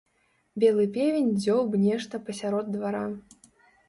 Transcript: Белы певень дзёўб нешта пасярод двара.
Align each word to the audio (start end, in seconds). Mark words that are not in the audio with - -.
Белы 0.61 0.85
певень 0.95 1.29
дзёўб 1.41 1.75
нешта 1.83 2.21
пасярод 2.31 2.73
двара. 2.77 3.03